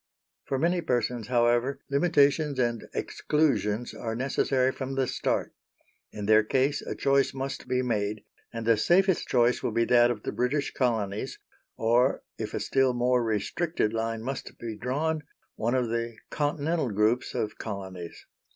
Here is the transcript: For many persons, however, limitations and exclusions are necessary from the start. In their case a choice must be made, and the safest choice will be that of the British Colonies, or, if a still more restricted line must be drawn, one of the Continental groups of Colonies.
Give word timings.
For 0.45 0.57
many 0.57 0.81
persons, 0.81 1.27
however, 1.27 1.79
limitations 1.91 2.57
and 2.57 2.89
exclusions 2.95 3.93
are 3.93 4.15
necessary 4.15 4.71
from 4.71 4.95
the 4.95 5.05
start. 5.05 5.53
In 6.11 6.25
their 6.25 6.41
case 6.41 6.81
a 6.81 6.95
choice 6.95 7.35
must 7.35 7.67
be 7.67 7.83
made, 7.83 8.23
and 8.51 8.65
the 8.65 8.77
safest 8.77 9.27
choice 9.27 9.61
will 9.61 9.73
be 9.73 9.85
that 9.85 10.09
of 10.09 10.23
the 10.23 10.31
British 10.31 10.73
Colonies, 10.73 11.37
or, 11.77 12.23
if 12.39 12.55
a 12.55 12.59
still 12.59 12.93
more 12.95 13.23
restricted 13.23 13.93
line 13.93 14.23
must 14.23 14.57
be 14.57 14.75
drawn, 14.75 15.21
one 15.55 15.75
of 15.75 15.89
the 15.89 16.15
Continental 16.31 16.89
groups 16.89 17.35
of 17.35 17.59
Colonies. 17.59 18.25